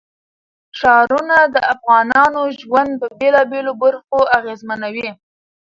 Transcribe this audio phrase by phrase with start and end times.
[0.79, 5.09] ښارونه د افغانانو ژوند په بېلابېلو برخو اغېزمنوي.